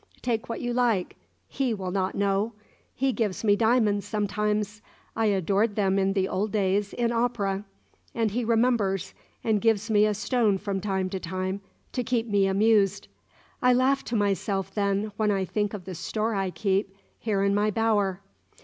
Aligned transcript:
Take 0.23 0.49
what 0.49 0.61
you 0.61 0.73
like 0.73 1.15
he 1.47 1.75
will 1.75 1.91
not 1.91 2.15
know. 2.15 2.53
He 2.95 3.13
gives 3.13 3.43
me 3.43 3.55
diamonds 3.55 4.03
sometimes. 4.03 4.81
I 5.15 5.27
adored 5.27 5.75
them 5.75 5.99
in 5.99 6.13
the 6.13 6.27
old 6.27 6.51
days, 6.51 6.91
in 6.93 7.11
opera. 7.11 7.65
And 8.15 8.31
he 8.31 8.43
remembers 8.43 9.13
and 9.43 9.61
gives 9.61 9.91
me 9.91 10.07
a 10.07 10.15
stone 10.15 10.57
from 10.57 10.81
time 10.81 11.11
to 11.11 11.19
time, 11.19 11.61
to 11.93 12.03
keep 12.03 12.27
me 12.27 12.47
amused. 12.47 13.09
I 13.61 13.73
laugh 13.73 14.03
to 14.05 14.15
myself, 14.15 14.73
then, 14.73 15.11
when 15.17 15.29
I 15.29 15.45
think 15.45 15.71
of 15.75 15.85
the 15.85 15.93
store 15.93 16.33
I 16.33 16.49
keep, 16.49 16.95
here 17.19 17.43
in 17.43 17.53
my 17.53 17.69
bower. 17.69 18.21